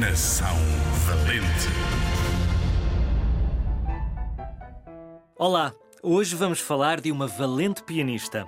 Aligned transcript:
Nação 0.00 0.56
Valente. 1.06 1.68
Olá, 5.36 5.72
hoje 6.02 6.34
vamos 6.34 6.58
falar 6.58 7.00
de 7.00 7.12
uma 7.12 7.28
valente 7.28 7.80
pianista. 7.84 8.44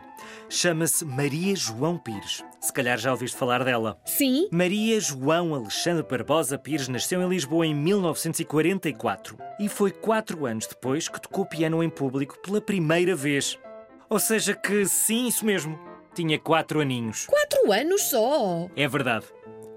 Chama-se 0.48 1.04
Maria 1.04 1.54
João 1.54 1.98
Pires. 1.98 2.42
Se 2.60 2.72
calhar 2.72 2.98
já 2.98 3.12
ouviste 3.12 3.36
falar 3.36 3.62
dela. 3.62 3.96
Sim, 4.04 4.48
Maria 4.50 4.98
João 4.98 5.54
Alexandre 5.54 6.02
Barbosa 6.02 6.58
Pires 6.58 6.88
nasceu 6.88 7.22
em 7.22 7.28
Lisboa 7.28 7.64
em 7.64 7.74
1944 7.76 9.36
e 9.60 9.68
foi 9.68 9.92
quatro 9.92 10.46
anos 10.46 10.66
depois 10.66 11.08
que 11.08 11.20
tocou 11.20 11.46
piano 11.46 11.80
em 11.80 11.88
público 11.88 12.36
pela 12.40 12.60
primeira 12.60 13.14
vez. 13.14 13.56
Ou 14.08 14.18
seja 14.18 14.52
que, 14.52 14.84
sim, 14.86 15.28
isso 15.28 15.44
mesmo, 15.44 15.78
tinha 16.12 16.40
quatro 16.40 16.80
aninhos. 16.80 17.26
quatro 17.26 17.70
anos 17.70 18.02
só. 18.02 18.68
É 18.74 18.88
verdade. 18.88 19.26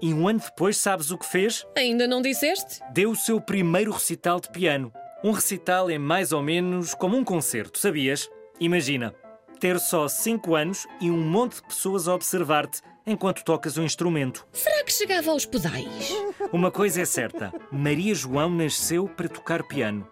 E 0.02 0.14
um 0.14 0.26
ano 0.26 0.40
depois, 0.40 0.78
sabes 0.78 1.10
o 1.10 1.18
que 1.18 1.26
fez? 1.26 1.66
Ainda 1.76 2.06
não 2.06 2.22
disseste? 2.22 2.80
Deu 2.92 3.10
o 3.10 3.16
seu 3.16 3.40
primeiro 3.40 3.92
recital 3.92 4.40
de 4.40 4.50
piano. 4.50 4.90
Um 5.22 5.30
recital 5.30 5.90
é 5.90 5.98
mais 5.98 6.32
ou 6.32 6.42
menos 6.42 6.94
como 6.94 7.16
um 7.16 7.24
concerto, 7.24 7.78
sabias? 7.78 8.30
Imagina, 8.58 9.14
ter 9.58 9.78
só 9.78 10.08
5 10.08 10.54
anos 10.54 10.86
e 11.02 11.10
um 11.10 11.20
monte 11.20 11.56
de 11.56 11.62
pessoas 11.64 12.08
a 12.08 12.14
observar-te 12.14 12.80
enquanto 13.06 13.44
tocas 13.44 13.76
o 13.76 13.82
instrumento. 13.82 14.46
Será 14.52 14.82
que 14.82 14.92
chegava 14.92 15.30
aos 15.30 15.44
pedais? 15.44 16.10
Uma 16.50 16.70
coisa 16.70 17.02
é 17.02 17.04
certa: 17.04 17.52
Maria 17.70 18.14
João 18.14 18.48
nasceu 18.48 19.06
para 19.06 19.28
tocar 19.28 19.62
piano. 19.64 20.08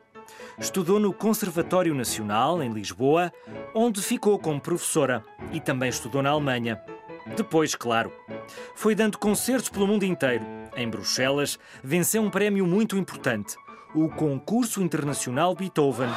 Estudou 0.59 1.00
no 1.00 1.14
Conservatório 1.14 1.95
Nacional, 1.95 2.62
em 2.62 2.70
Lisboa, 2.70 3.33
onde 3.75 4.02
ficou 4.02 4.39
como 4.39 4.61
professora 4.61 5.25
e 5.52 5.61
também 5.61 5.89
estudou 5.89 6.23
na 6.23 6.30
Alemanha. 6.30 6.83
Depois, 7.36 7.75
claro, 7.75 8.12
foi 8.75 8.95
dando 8.95 9.19
concertos 9.19 9.69
pelo 9.69 9.86
mundo 9.86 10.05
inteiro. 10.05 10.45
Em 10.77 10.89
Bruxelas, 10.89 11.59
venceu 11.83 12.22
um 12.22 12.31
prémio 12.31 12.67
muito 12.67 12.97
importante, 12.97 13.56
o 13.95 14.09
Concurso 14.09 14.83
Internacional 14.83 15.55
Beethoven. 15.55 16.11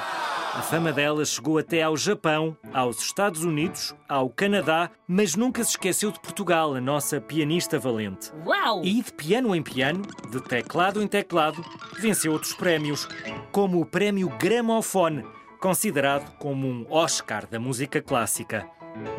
A 0.53 0.61
fama 0.61 0.91
dela 0.91 1.23
chegou 1.23 1.57
até 1.57 1.81
ao 1.81 1.95
Japão, 1.95 2.57
aos 2.73 2.99
Estados 2.99 3.41
Unidos, 3.45 3.95
ao 4.07 4.29
Canadá, 4.29 4.91
mas 5.07 5.33
nunca 5.33 5.63
se 5.63 5.71
esqueceu 5.71 6.11
de 6.11 6.19
Portugal, 6.19 6.75
a 6.75 6.81
nossa 6.81 7.21
pianista 7.21 7.79
valente. 7.79 8.33
Uau! 8.45 8.83
E 8.83 9.01
de 9.01 9.13
piano 9.13 9.55
em 9.55 9.63
piano, 9.63 10.01
de 10.29 10.41
teclado 10.41 11.01
em 11.01 11.07
teclado, 11.07 11.63
venceu 11.99 12.33
outros 12.33 12.53
prémios, 12.53 13.07
como 13.49 13.79
o 13.79 13.85
Prémio 13.85 14.27
Gramofone, 14.37 15.23
considerado 15.57 16.29
como 16.37 16.67
um 16.67 16.85
Oscar 16.89 17.47
da 17.47 17.57
música 17.57 18.01
clássica. 18.01 18.67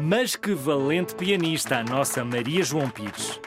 Mas 0.00 0.36
que 0.36 0.54
valente 0.54 1.14
pianista 1.14 1.78
a 1.78 1.84
nossa 1.84 2.24
Maria 2.24 2.62
João 2.62 2.88
Pires. 2.90 3.40